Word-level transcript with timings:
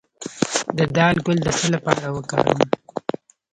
د 0.77 0.79
دال 0.95 1.15
ګل 1.25 1.37
د 1.43 1.47
څه 1.57 1.67
لپاره 1.75 2.05
وکاروم؟ 2.15 2.59